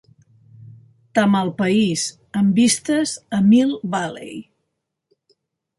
Tamalpais, 1.19 2.07
amb 2.41 2.59
vistes 2.63 3.15
a 3.41 3.45
Mill 3.53 3.79
Valley. 3.97 4.45